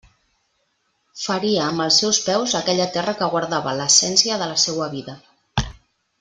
Feria 1.23 1.59
amb 1.65 1.83
els 1.85 1.99
seus 2.03 2.21
peus 2.29 2.55
aquella 2.61 2.87
terra 2.97 3.13
que 3.21 3.29
guardava 3.35 3.75
l'essència 3.83 4.39
de 4.45 4.49
la 4.55 4.57
seua 4.65 4.89
vida. 4.97 5.17